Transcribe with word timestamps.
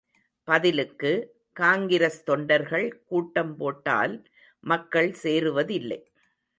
பதிலுக்கு, 0.47 1.11
காங்கிரஸ் 1.53 2.23
தொண்டர்கள் 2.23 2.87
கூட்டம் 3.05 3.57
போட்டால் 3.57 4.15
மக்கள் 4.63 5.11
சேருவதில்லை. 5.23 6.01